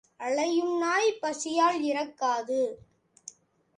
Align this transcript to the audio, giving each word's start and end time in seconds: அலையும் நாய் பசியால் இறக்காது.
அலையும் 0.17 0.77
நாய் 0.77 1.17
பசியால் 1.21 1.81
இறக்காது. 1.81 2.61